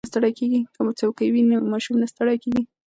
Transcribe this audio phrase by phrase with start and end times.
[0.79, 2.63] که څوکۍ وي نو ماشوم نه ستړی کیږي.